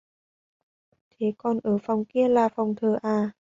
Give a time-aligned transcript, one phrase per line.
[1.09, 3.31] Thế còn ở bên phòng kia là phòng thờ à